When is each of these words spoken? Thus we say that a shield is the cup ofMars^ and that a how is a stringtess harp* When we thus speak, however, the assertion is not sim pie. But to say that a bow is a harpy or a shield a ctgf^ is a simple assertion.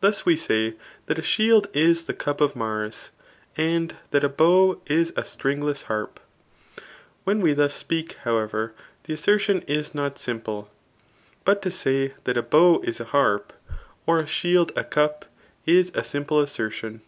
Thus 0.00 0.26
we 0.26 0.34
say 0.34 0.74
that 1.06 1.16
a 1.16 1.22
shield 1.22 1.68
is 1.72 2.06
the 2.06 2.12
cup 2.12 2.38
ofMars^ 2.40 3.10
and 3.56 3.94
that 4.10 4.24
a 4.24 4.34
how 4.36 4.80
is 4.86 5.12
a 5.14 5.24
stringtess 5.24 5.82
harp* 5.82 6.18
When 7.22 7.40
we 7.40 7.52
thus 7.52 7.72
speak, 7.72 8.14
however, 8.24 8.74
the 9.04 9.12
assertion 9.14 9.62
is 9.68 9.94
not 9.94 10.18
sim 10.18 10.40
pie. 10.40 10.64
But 11.44 11.62
to 11.62 11.70
say 11.70 12.14
that 12.24 12.36
a 12.36 12.42
bow 12.42 12.80
is 12.82 12.98
a 12.98 13.04
harpy 13.04 13.54
or 14.08 14.18
a 14.18 14.26
shield 14.26 14.72
a 14.74 14.82
ctgf^ 14.82 15.22
is 15.66 15.92
a 15.94 16.02
simple 16.02 16.40
assertion. 16.40 17.02